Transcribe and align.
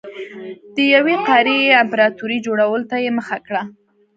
د 0.75 0.77
یوې 0.93 1.15
قاره 1.27 1.55
يي 1.61 1.69
امپراتورۍ 1.83 2.37
جوړولو 2.47 2.87
ته 2.91 2.97
یې 3.03 3.11
مخه 3.17 3.37
کړه. 3.47 3.63